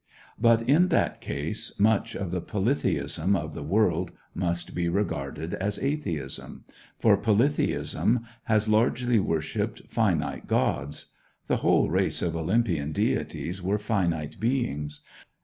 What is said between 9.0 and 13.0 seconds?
worshiped finite gods. The whole race of Olympian